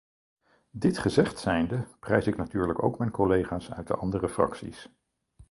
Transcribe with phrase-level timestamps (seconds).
[0.71, 4.89] Dit gezegd zijnde, prijs ik natuurlijk ook mijn collega's uit de andere fracties.